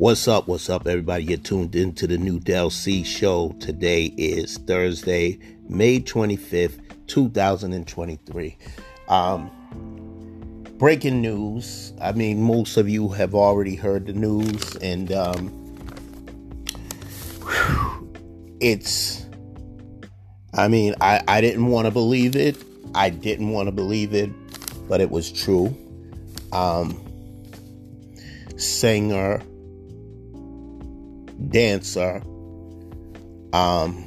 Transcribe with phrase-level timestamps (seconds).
[0.00, 0.46] What's up?
[0.46, 1.24] What's up, everybody?
[1.24, 3.50] You're tuned into the new Del C show.
[3.58, 6.78] Today is Thursday, May 25th,
[7.08, 8.56] 2023.
[9.08, 9.50] Um,
[10.78, 11.94] breaking news.
[12.00, 15.50] I mean, most of you have already heard the news, and um,
[18.60, 19.26] it's.
[20.54, 22.56] I mean, I, I didn't want to believe it.
[22.94, 24.30] I didn't want to believe it,
[24.88, 25.76] but it was true.
[26.52, 27.04] Um,
[28.56, 29.42] singer
[31.50, 32.22] dancer.
[33.52, 34.04] Um,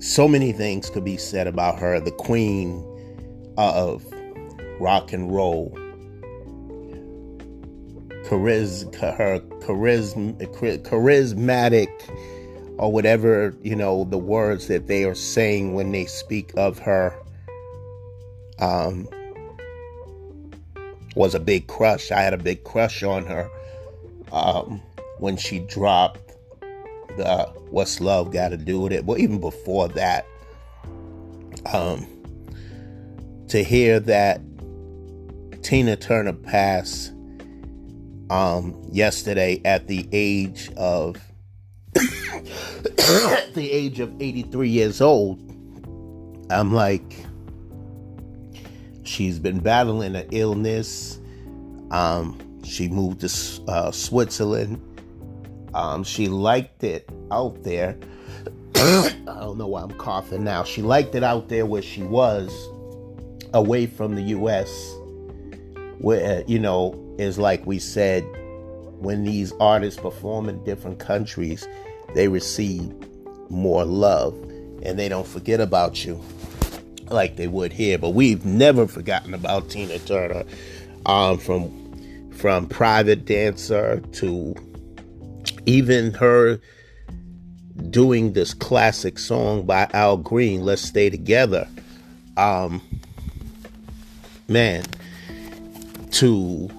[0.00, 2.84] so many things could be said about her, the queen
[3.56, 4.04] of
[4.80, 5.70] rock and roll.
[8.24, 10.36] Chariz, her charism,
[10.84, 11.88] charismatic,
[12.78, 17.14] or whatever you know the words that they are saying when they speak of her.
[18.58, 19.08] Um,
[21.14, 22.10] was a big crush.
[22.10, 23.48] I had a big crush on her
[24.32, 24.80] um,
[25.18, 26.32] when she dropped
[27.16, 30.26] the "What's Love Got to Do with It." Well, even before that,
[31.72, 32.06] um,
[33.48, 34.40] to hear that
[35.62, 37.12] Tina Turner passed
[38.30, 41.16] um, yesterday at the age of
[41.94, 45.40] the age of 83 years old,
[46.50, 47.26] I'm like
[49.10, 51.18] She's been battling an illness.
[51.90, 54.80] Um, she moved to uh, Switzerland.
[55.74, 57.98] Um, she liked it out there.
[58.76, 60.62] I don't know why I'm coughing now.
[60.62, 62.52] She liked it out there where she was,
[63.52, 64.70] away from the U.S.
[65.98, 68.22] Where you know is like we said,
[69.00, 71.66] when these artists perform in different countries,
[72.14, 72.94] they receive
[73.50, 74.34] more love,
[74.84, 76.22] and they don't forget about you
[77.10, 77.98] like they would here.
[77.98, 80.44] But we've never forgotten about Tina Turner,
[81.06, 84.54] um, from from private dancer to
[85.66, 86.58] even her
[87.90, 91.68] doing this classic song by Al Green, "Let's Stay Together."
[92.36, 92.80] Um,
[94.48, 94.84] man,
[96.12, 96.70] to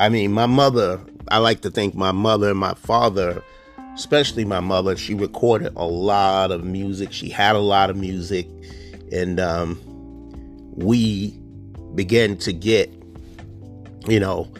[0.00, 1.00] I mean, my mother.
[1.28, 3.42] I like to think my mother and my father
[3.96, 7.12] especially my mother, she recorded a lot of music.
[7.12, 8.46] She had a lot of music
[9.12, 9.78] and um,
[10.74, 11.38] we
[11.94, 12.90] began to get,
[14.06, 14.52] you know,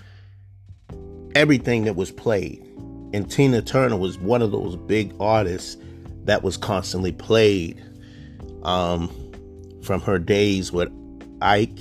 [1.35, 2.63] everything that was played.
[3.13, 5.77] And Tina Turner was one of those big artists
[6.25, 7.83] that was constantly played
[8.63, 9.09] um,
[9.83, 10.91] from her days with
[11.41, 11.79] Ike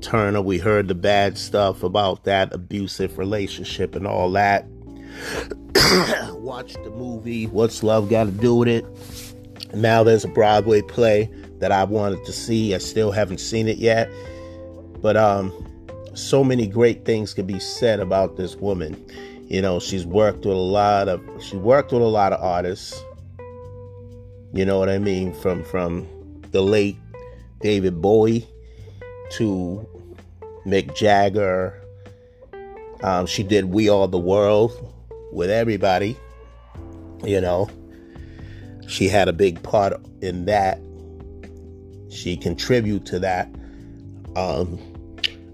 [0.00, 0.40] Turner.
[0.40, 4.66] We heard the bad stuff about that abusive relationship and all that.
[6.32, 8.84] Watched the movie What's Love Got to Do with It?
[9.74, 12.74] Now there's a Broadway play that I wanted to see.
[12.74, 14.10] I still haven't seen it yet.
[15.00, 15.52] But um
[16.14, 18.96] so many great things could be said about this woman.
[19.48, 23.02] You know, she's worked with a lot of she worked with a lot of artists.
[24.52, 25.32] You know what I mean?
[25.34, 26.06] From from
[26.52, 26.96] the late
[27.60, 28.46] David Bowie
[29.32, 29.86] to
[30.66, 31.80] Mick Jagger.
[33.02, 34.72] Um, she did We Are the World
[35.32, 36.16] with everybody.
[37.22, 37.68] You know,
[38.88, 40.80] she had a big part in that
[42.16, 43.48] she contribute to that.
[44.34, 44.78] Um,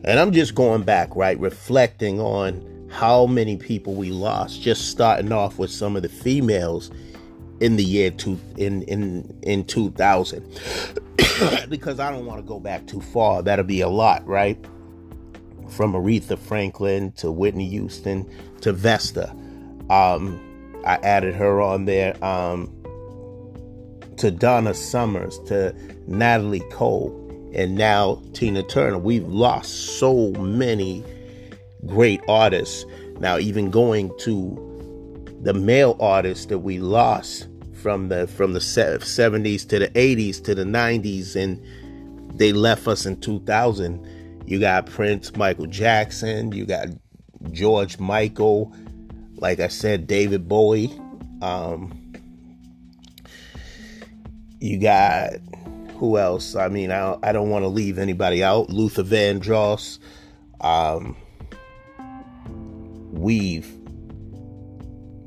[0.04, 4.60] and I'm just going back, right, reflecting on how many people we lost.
[4.60, 6.90] Just starting off with some of the females
[7.60, 10.44] in the year two in in in 2000,
[11.68, 13.42] because I don't want to go back too far.
[13.42, 14.58] That'll be a lot, right?
[15.68, 18.28] From Aretha Franklin to Whitney Houston
[18.60, 19.30] to Vesta.
[19.88, 20.40] Um,
[20.84, 22.22] I added her on there.
[22.24, 22.81] Um,
[24.18, 25.74] to Donna Summers, to
[26.06, 27.18] Natalie Cole,
[27.54, 28.98] and now Tina Turner.
[28.98, 31.04] We've lost so many
[31.86, 32.84] great artists.
[33.18, 34.68] Now, even going to
[35.42, 37.48] the male artists that we lost
[37.82, 41.60] from the from the 70s to the 80s to the 90s and
[42.38, 44.06] they left us in 2000
[44.46, 46.86] you got prince michael jackson you got
[47.50, 48.72] george michael
[49.34, 50.92] like i said david bowie
[51.42, 51.92] um,
[54.62, 55.32] you got
[55.96, 56.54] who else?
[56.54, 58.70] I mean, I I don't want to leave anybody out.
[58.70, 59.98] Luther Vandross.
[60.60, 61.16] Um,
[63.12, 63.68] we've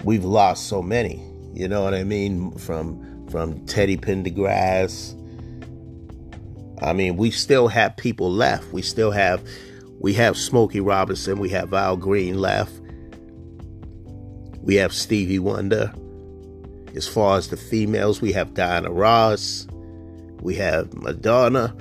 [0.04, 1.22] we've lost so many.
[1.54, 2.58] You know what I mean?
[2.58, 5.22] From from Teddy Pendergrass.
[6.82, 8.72] I mean, we still have people left.
[8.72, 9.46] We still have
[10.00, 11.40] we have Smokey Robinson.
[11.40, 12.74] We have Al Green left.
[14.62, 15.94] We have Stevie Wonder.
[16.96, 19.68] As far as the females, we have Diana Ross,
[20.42, 21.76] we have Madonna,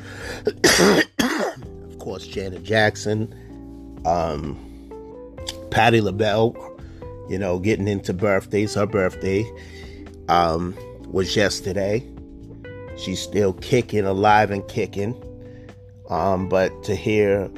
[0.46, 3.32] of course, Janet Jackson,
[4.04, 4.58] um,
[5.70, 6.56] Patti LaBelle,
[7.28, 8.74] you know, getting into birthdays.
[8.74, 9.48] Her birthday
[10.28, 10.74] um,
[11.06, 12.04] was yesterday.
[12.96, 15.14] She's still kicking, alive and kicking.
[16.10, 17.50] Um, but to hear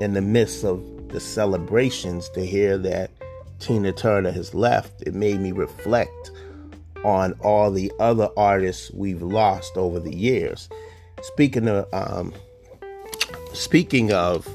[0.00, 3.10] in the midst of the celebrations, to hear that
[3.58, 6.30] Tina Turner has left, it made me reflect
[7.04, 10.68] on all the other artists we've lost over the years.
[11.22, 12.32] Speaking of um,
[13.52, 14.48] speaking of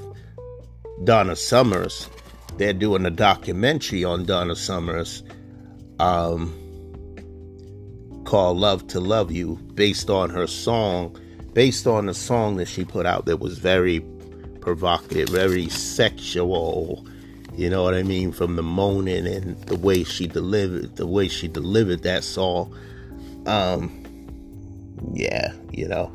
[1.04, 2.10] Donna Summers,
[2.58, 5.24] they're doing a documentary on Donna Summers
[6.00, 6.54] um,
[8.26, 11.18] called Love to Love You, based on her song,
[11.54, 14.00] based on the song that she put out that was very
[14.62, 17.06] provocative, very sexual.
[17.58, 18.32] You know what I mean?
[18.32, 22.76] From the moaning and the way she delivered, the way she delivered that song.
[23.46, 24.04] Um,
[25.14, 26.14] yeah, you know,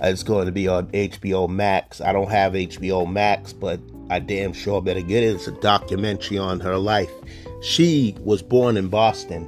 [0.00, 2.00] it's going to be on HBO Max.
[2.00, 3.80] I don't have HBO Max, but
[4.10, 5.34] I damn sure better get it.
[5.34, 7.10] It's a documentary on her life.
[7.62, 9.46] She was born in Boston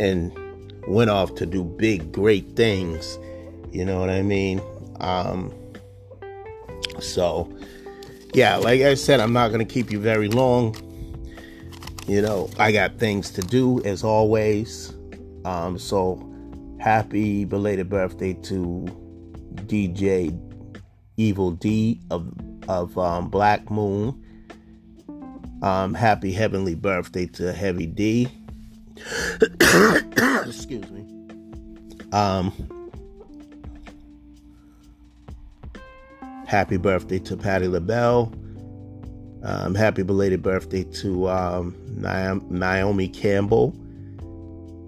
[0.00, 0.32] and
[0.88, 3.18] went off to do big, great things.
[3.70, 4.60] You know what I mean?
[4.98, 5.52] Um,
[6.98, 7.52] so,
[8.32, 10.76] yeah, like I said, I'm not going to keep you very long.
[12.06, 14.94] You know, I got things to do as always.
[15.44, 16.26] Um, so,
[16.80, 18.86] happy belated birthday to
[19.66, 20.38] DJ
[21.16, 22.32] Evil Dee of
[22.68, 24.24] of um, Black Moon.
[25.62, 28.28] Um, happy heavenly birthday to Heavy D.
[30.46, 31.06] Excuse me.
[32.12, 32.52] Um,
[36.50, 38.34] happy birthday to Patti LaBelle.
[39.44, 43.72] Um, happy belated birthday to um, Naomi Campbell.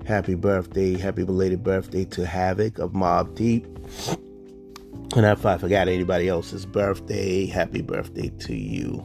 [0.05, 3.65] Happy birthday, happy belated birthday to Havoc of Mobb Deep.
[5.15, 9.05] And if I forgot anybody else's birthday, happy birthday to you.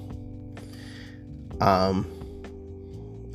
[1.62, 2.08] Um,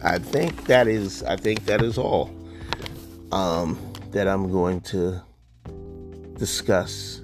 [0.03, 2.29] I think that is I think that is all
[3.31, 3.79] um,
[4.11, 5.23] that I'm going to
[6.39, 7.22] discuss.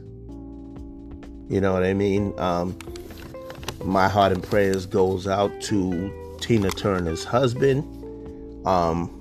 [1.49, 2.39] You know what I mean?
[2.39, 2.77] Um,
[3.83, 7.85] my heart and prayers goes out to Tina Turner's husband.
[8.67, 9.15] Um,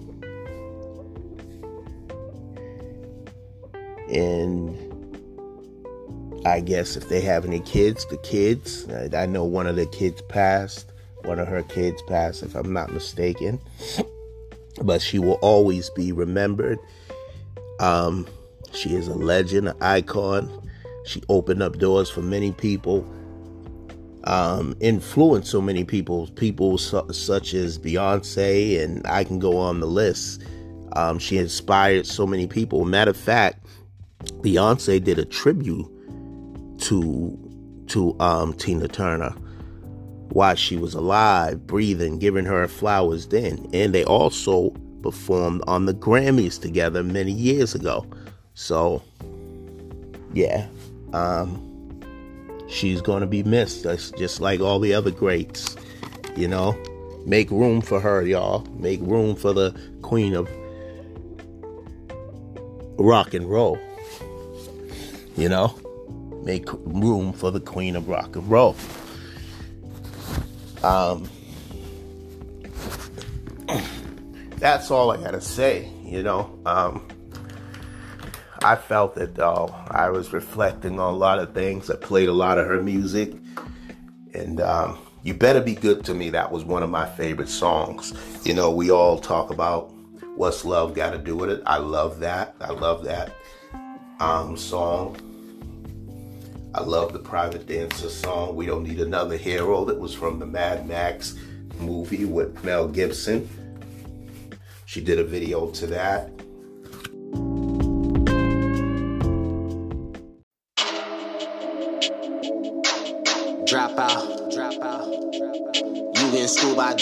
[4.11, 4.75] and
[6.45, 8.87] I guess if they have any kids, the kids.
[8.89, 10.91] I know one of the kids passed.
[11.23, 13.59] One of her kids passed, if I'm not mistaken.
[14.81, 16.79] But she will always be remembered.
[17.79, 18.27] Um,
[18.73, 20.66] she is a legend, an icon.
[21.07, 23.07] She opened up doors for many people,
[24.25, 29.79] um, influenced so many people, people su- such as Beyonce, and I can go on
[29.79, 30.43] the list.
[30.93, 32.83] Um, she inspired so many people.
[32.85, 33.65] Matter of fact,
[34.41, 35.87] Beyonce did a tribute
[36.79, 37.37] to
[37.87, 39.33] to um, Tina Turner
[40.29, 43.65] while she was alive, breathing, giving her flowers then.
[43.73, 44.71] And they also
[45.01, 48.05] performed on the Grammys together many years ago.
[48.53, 49.01] So,
[50.33, 50.67] yeah,
[51.13, 52.01] um,
[52.69, 53.83] she's going to be missed,
[54.17, 55.75] just like all the other greats.
[56.35, 56.77] You know,
[57.25, 58.65] make room for her, y'all.
[58.77, 60.49] Make room for the queen of
[62.97, 63.79] rock and roll.
[65.35, 65.79] You know?
[66.47, 68.75] make room for the queen of rock and roll.
[70.81, 71.29] Um,
[74.57, 76.57] that's all I gotta say, you know.
[76.65, 76.96] Um,
[78.67, 79.73] I felt it though.
[79.89, 81.89] I was reflecting on a lot of things.
[81.89, 83.33] I played a lot of her music,
[84.33, 88.13] and um, "You Better Be Good to Me" that was one of my favorite songs.
[88.43, 89.93] You know, we all talk about
[90.35, 91.63] what's love got to do with it.
[91.65, 92.55] I love that.
[92.59, 93.33] I love that
[94.19, 95.15] um, song.
[96.75, 100.45] I love the Private Dancer song, We Don't Need Another Hero, that was from the
[100.45, 101.35] Mad Max
[101.79, 103.47] movie with Mel Gibson.
[104.85, 106.29] She did a video to that.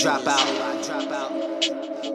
[0.06, 0.46] Drop out.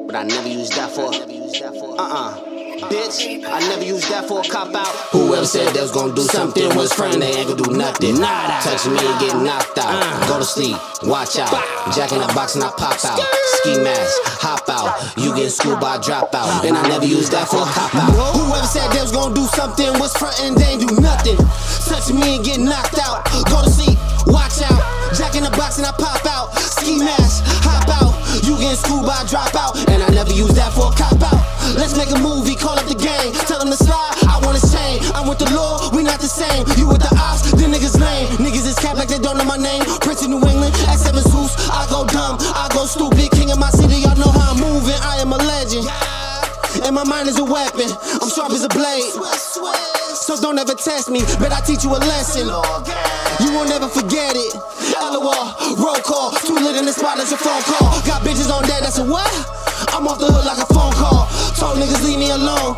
[0.07, 1.11] But I never use that for.
[1.11, 2.39] Uh uh
[2.87, 3.19] bitch.
[3.43, 4.95] I never used that for a cop out.
[5.11, 8.21] Whoever said they was gonna do something was friend, they ain't gonna do nothing.
[8.23, 8.63] Nada.
[8.63, 9.91] Touching me and get knocked out.
[9.91, 10.29] Uh.
[10.31, 11.51] Go to sleep, watch out.
[11.91, 13.27] Jack in the box and I pop out.
[13.59, 14.95] Ski mask, hop out.
[15.19, 16.65] You get schooled by drop out.
[16.65, 18.15] And I never used that for a cop out.
[18.39, 21.43] Whoever said they was gonna do something was frontin', they ain't do nothing.
[21.91, 23.27] Touching me and get knocked out.
[23.51, 23.99] Go to sleep,
[24.31, 24.79] watch out.
[25.19, 26.55] Jack in the box and I pop out.
[26.55, 27.50] Ski mask.
[28.51, 29.79] You get schooled by drop out.
[29.87, 31.39] And I never use that for a cop out.
[31.79, 33.31] Let's make a movie, call it the game.
[33.47, 35.07] Tell them to slide, I want to change.
[35.15, 36.67] I'm with the law, we not the same.
[36.75, 38.27] You with the ops, the niggas lame.
[38.43, 39.87] Niggas is cap like they don't know my name.
[40.03, 41.55] Prince of New England, S7 Zeus.
[41.71, 43.31] I go dumb, I go stupid.
[43.31, 44.99] King of my city, y'all know how I'm moving.
[44.99, 45.87] I am a legend.
[46.83, 47.87] And my mind is a weapon.
[48.19, 49.15] I'm sharp as a blade.
[50.39, 52.47] Don't ever test me, but I teach you a lesson.
[53.43, 54.55] You won't ever forget it.
[55.03, 55.27] LOL,
[55.75, 56.31] roll call.
[56.47, 57.91] Too lit in the spot, that's a phone call.
[58.07, 59.27] Got bitches on deck, that's a what?
[59.91, 61.30] I'm off the hood like a phone call.
[61.61, 62.73] Told niggas leave me alone.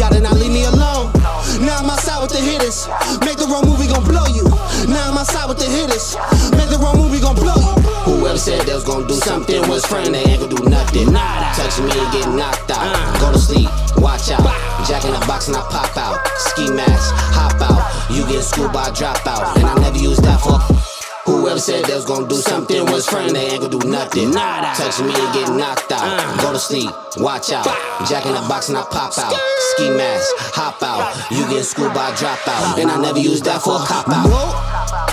[0.00, 1.12] Y'all did not leave me alone.
[1.60, 2.88] Now I'm outside with the hitters.
[3.20, 4.48] Make the wrong movie gon' blow you.
[4.88, 6.16] Now I'm outside with the hitters.
[6.56, 7.76] Make the wrong movie gon' blow you.
[8.08, 11.12] Whoever said they was gon' do something was friend, they ain't gon' do nothing.
[11.12, 11.52] Nada.
[11.60, 12.88] Touching me and get knocked out.
[12.88, 13.20] Uh.
[13.20, 13.68] Go to sleep,
[14.00, 14.48] watch out.
[14.88, 16.16] Jack in the box and I pop out.
[16.40, 17.84] Ski mask, hop out.
[18.08, 19.60] You get schooled by dropout.
[19.60, 20.91] And I never use that for.
[21.24, 24.32] Whoever said they was gonna do something was friend, they ain't gonna do nothing.
[24.32, 24.74] Nada.
[24.74, 26.02] Touching me and get knocked out.
[26.02, 26.42] Uh.
[26.42, 27.64] Go to sleep, watch out.
[28.08, 29.32] Jack in the box and I pop out.
[29.72, 31.14] Ski mask, hop out.
[31.30, 32.80] You get schooled by dropout.
[32.80, 35.11] And I never use that for a cop out.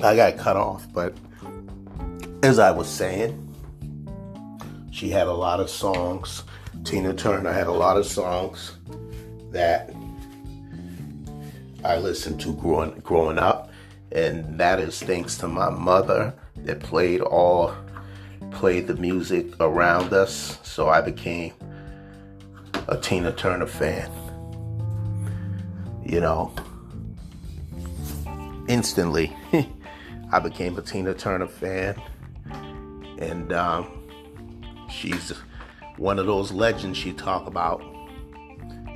[0.00, 1.14] I got cut off, but
[2.42, 3.44] as I was saying,
[4.92, 6.44] she had a lot of songs.
[6.84, 8.76] Tina Turner had a lot of songs
[9.50, 9.92] that
[11.84, 13.70] I listened to growing growing up,
[14.12, 17.74] and that is thanks to my mother that played all
[18.52, 20.58] played the music around us.
[20.62, 21.54] So I became
[22.86, 24.10] a Tina Turner fan.
[26.04, 26.52] You know,
[28.68, 29.36] instantly.
[30.30, 32.00] I became a Tina Turner fan,
[33.18, 34.04] and um,
[34.90, 35.32] she's
[35.96, 37.82] one of those legends you talk about.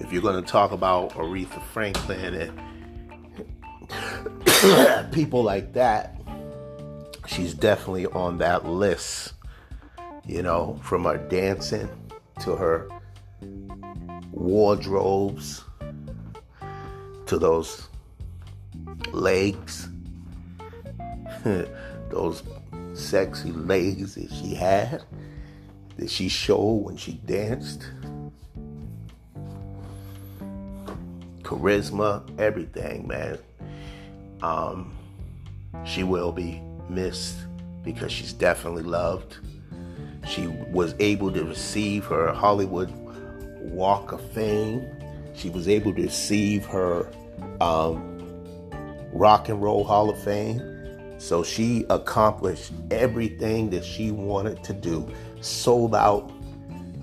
[0.01, 2.53] If you're going to talk about Aretha Franklin
[3.89, 6.21] and people like that,
[7.27, 9.33] she's definitely on that list.
[10.27, 11.89] You know, from her dancing
[12.41, 12.89] to her
[14.33, 15.65] wardrobes
[17.27, 17.89] to those
[19.13, 19.89] legs
[22.11, 22.43] those
[22.95, 25.03] sexy legs that she had,
[25.97, 27.89] that she showed when she danced.
[31.43, 33.39] Charisma, everything, man.
[34.43, 34.93] Um,
[35.85, 37.37] she will be missed
[37.83, 39.39] because she's definitely loved.
[40.27, 42.91] She was able to receive her Hollywood
[43.61, 44.87] Walk of Fame.
[45.35, 47.11] She was able to receive her
[47.61, 48.19] um,
[49.13, 50.72] Rock and Roll Hall of Fame.
[51.23, 55.09] So she accomplished everything that she wanted to do,
[55.41, 56.33] sold out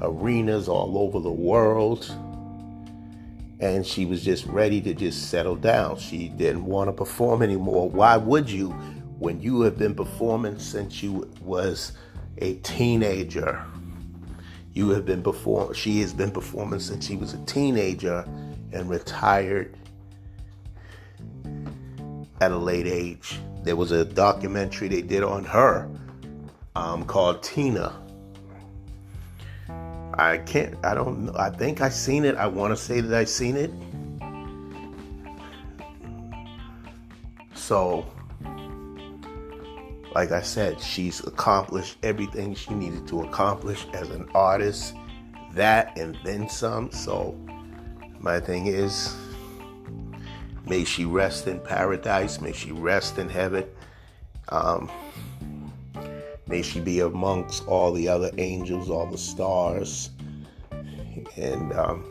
[0.01, 2.13] arenas all over the world.
[3.61, 5.97] And she was just ready to just settle down.
[5.99, 7.89] She didn't want to perform anymore.
[7.89, 8.71] Why would you
[9.19, 11.93] when you have been performing since you was
[12.39, 13.63] a teenager?
[14.73, 18.25] You have been perform she has been performing since she was a teenager
[18.73, 19.77] and retired
[22.41, 23.39] at a late age.
[23.63, 25.89] There was a documentary they did on her
[26.75, 27.94] um, called Tina.
[30.13, 31.34] I can't, I don't know.
[31.38, 32.36] I think I seen it.
[32.36, 33.72] I want to say that I seen it.
[37.54, 38.06] So,
[40.16, 44.96] like I said, she's accomplished everything she needed to accomplish as an artist,
[45.54, 46.92] that and then some.
[46.92, 47.38] So,
[48.20, 49.16] my thing is,
[50.69, 52.39] May she rest in paradise.
[52.39, 53.65] May she rest in heaven.
[54.49, 54.91] Um,
[56.47, 60.11] may she be amongst all the other angels, all the stars.
[61.35, 62.05] And um,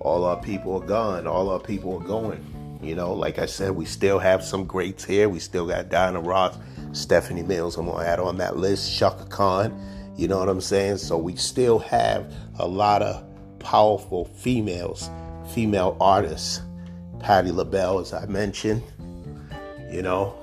[0.00, 1.28] all our people are gone.
[1.28, 2.44] All our people are going.
[2.82, 5.28] You know, like I said, we still have some greats here.
[5.28, 6.58] We still got Diana Ross,
[6.90, 7.76] Stephanie Mills.
[7.76, 8.92] I'm going to add on that list.
[8.98, 9.80] Chaka Khan.
[10.16, 10.96] You know what I'm saying?
[10.96, 13.24] So we still have a lot of
[13.66, 15.10] powerful females,
[15.52, 16.62] female artists.
[17.18, 18.80] Patti LaBelle, as I mentioned,
[19.90, 20.36] you know,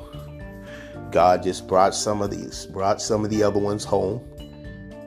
[1.10, 4.22] God just brought some of these, brought some of the other ones home.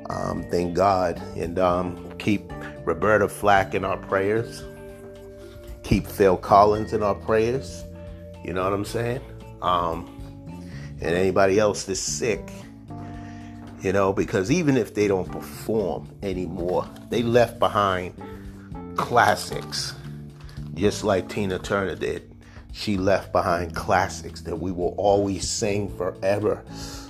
[0.09, 2.51] Um, thank God, and um, keep
[2.87, 4.65] Roberta Flack in our prayers.
[5.83, 7.85] Keep Phil Collins in our prayers.
[8.43, 9.21] You know what I'm saying?
[9.61, 10.07] Um,
[11.03, 12.51] and anybody else that's sick,
[13.81, 18.15] you know, because even if they don't perform anymore, they left behind
[18.97, 19.95] classics,
[20.75, 22.33] just like Tina Turner did.
[22.73, 26.63] She left behind classics that we will always sing forever.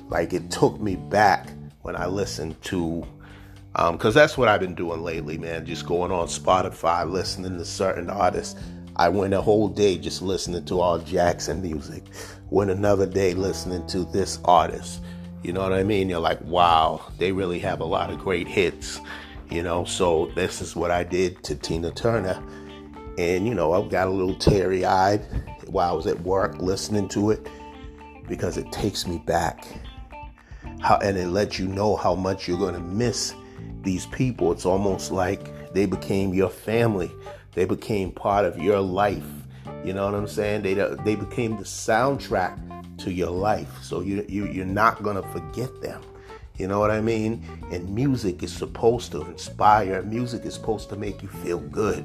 [0.08, 1.50] Like it took me back
[1.82, 3.06] when I listened to
[3.72, 5.66] because um, that's what I've been doing lately, man.
[5.66, 8.58] Just going on Spotify, listening to certain artists.
[8.96, 12.04] I went a whole day just listening to all Jackson music.
[12.48, 15.02] Went another day listening to this artist.
[15.42, 16.08] You know what I mean?
[16.08, 19.00] You're like, wow, they really have a lot of great hits.
[19.50, 22.42] You know, so this is what I did to Tina Turner.
[23.16, 25.24] And, you know, I got a little teary eyed
[25.66, 27.48] while I was at work listening to it
[28.28, 29.64] because it takes me back.
[30.80, 33.34] How, and it lets you know how much you're going to miss
[33.82, 34.52] these people.
[34.52, 37.10] It's almost like they became your family.
[37.54, 39.24] They became part of your life.
[39.84, 40.62] You know what I'm saying?
[40.62, 43.82] They they became the soundtrack to your life.
[43.82, 46.02] So you, you you're not gonna forget them.
[46.56, 47.44] You know what I mean?
[47.70, 50.02] And music is supposed to inspire.
[50.02, 52.04] Music is supposed to make you feel good.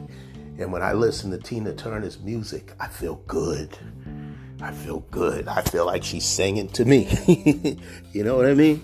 [0.58, 3.78] And when I listen to Tina Turner's music, I feel good.
[4.62, 5.48] I feel good.
[5.48, 7.80] I feel like she's singing to me.
[8.14, 8.84] you know what I mean?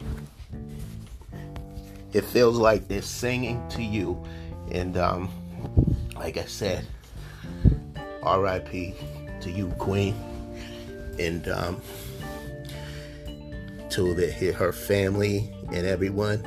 [2.13, 4.23] It feels like they're singing to you.
[4.71, 5.29] And um,
[6.15, 6.87] like I said,
[8.23, 8.95] R.I.P.
[9.41, 10.15] to you, Queen.
[11.19, 11.81] And um,
[13.89, 16.43] to the, her family and everyone.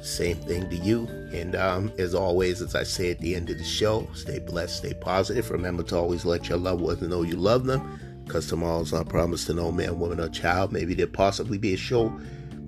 [0.00, 1.06] Same thing to you.
[1.32, 4.78] And um, as always, as I say at the end of the show, stay blessed,
[4.78, 5.50] stay positive.
[5.50, 9.46] Remember to always let your loved ones know you love them because tomorrow's not promised
[9.46, 10.72] to no man, woman, or child.
[10.72, 12.12] Maybe there possibly be a show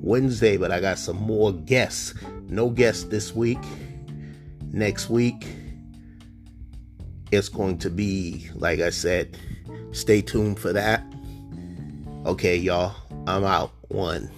[0.01, 2.15] Wednesday, but I got some more guests.
[2.49, 3.59] No guests this week.
[4.73, 5.47] Next week,
[7.33, 9.37] it's going to be, like I said,
[9.93, 11.05] stay tuned for that.
[12.27, 12.93] Okay, y'all,
[13.29, 13.71] I'm out.
[13.87, 14.29] One.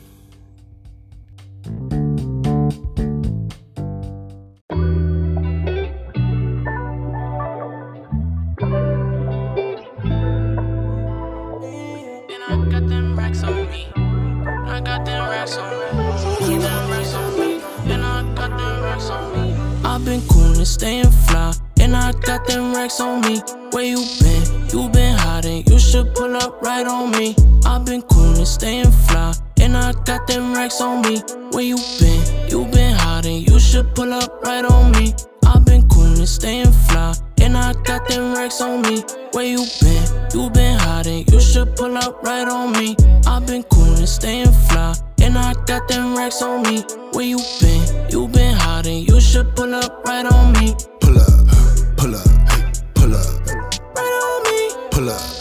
[25.89, 27.35] Should pull up right on me.
[27.65, 29.33] i been coolin', staying fly.
[29.59, 31.23] And I got them racks on me.
[31.53, 32.51] Where you been?
[32.51, 33.45] You been hiding.
[33.45, 35.15] You should pull up right on me.
[35.47, 37.15] i been coolin', staying fly.
[37.41, 39.03] And I got them racks on me.
[39.33, 40.05] Where you been?
[40.35, 41.25] You been hiding.
[41.33, 42.95] You should pull up right on me.
[43.27, 44.95] i been coolin', staying fly.
[45.23, 46.83] And I got them racks on me.
[47.13, 48.11] Where you been?
[48.11, 49.05] You been hiding.
[49.05, 50.75] You should pull up right on me.
[51.01, 51.49] Pull up,
[51.97, 52.29] pull up,
[52.95, 53.47] pull up.
[53.97, 54.91] Right on me.
[54.91, 55.38] Pull up,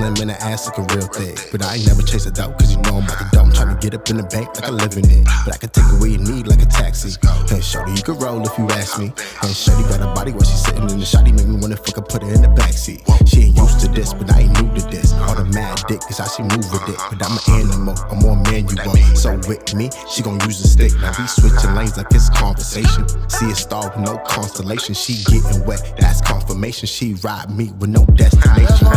[0.00, 1.36] slim and the ass looking real thick.
[1.52, 3.46] But I ain't never chase a dope, cause you know I'm about to dope.
[3.46, 5.24] I'm trying to get up in the bank like I live in it.
[5.44, 7.12] But I can take away your need like a taxi.
[7.48, 9.12] Hey, Shorty, you can roll if you ask me.
[9.42, 12.08] And Shorty got a body where she's sitting in the shotty, make me wanna fucking
[12.08, 13.04] put her in the backseat.
[13.28, 15.12] She ain't used to this, but I ain't new to this.
[15.28, 16.98] All the mad dick is how she move with it.
[17.12, 18.96] But I'm an animal, I'm more manual.
[19.14, 20.92] So with me, she gon' use a stick.
[21.00, 23.04] Now we switching lanes like it's conversation.
[23.28, 24.94] See a star with no constellation.
[24.94, 26.86] She getting wet, that's confirmation.
[26.86, 28.88] She ride me with no destination.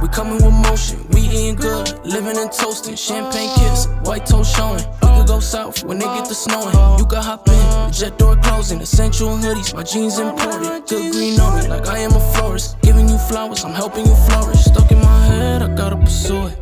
[0.00, 0.37] We coming
[1.12, 2.94] We eating good, living and toasting.
[2.96, 4.84] Champagne kiss, white toast showing.
[5.02, 6.74] We could go south when they get the snowing.
[6.98, 8.80] You could hop in, the jet door closing.
[8.80, 10.86] Essential hoodies, my jeans imported.
[10.86, 12.80] Good green on me, like I am a florist.
[12.82, 14.64] Giving you flowers, I'm helping you flourish.
[14.64, 16.58] Stuck in my head, I gotta pursue it.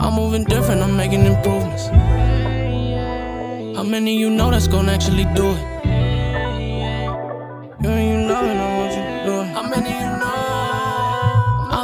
[0.00, 1.88] I'm moving different, I'm making improvements.
[3.76, 5.97] How many you know that's gonna actually do it?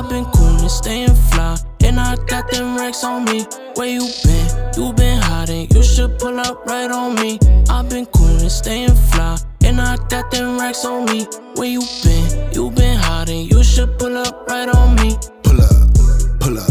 [0.04, 1.56] I've been cool and staying fly.
[1.82, 3.46] And I got them racks on me.
[3.74, 4.46] Where you been?
[4.76, 5.70] You been hiding.
[5.70, 7.38] You should pull up right on me.
[7.70, 9.38] I've been cool and staying fly.
[9.64, 11.26] And I got them racks on me.
[11.54, 12.52] Where you been?
[12.52, 13.48] You been hiding.
[13.48, 15.16] You should pull up right on me.
[15.42, 15.94] Pull up,
[16.38, 16.68] pull up,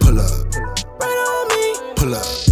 [0.00, 0.54] pull up,
[1.00, 1.94] Right on me.
[1.94, 2.45] pull up,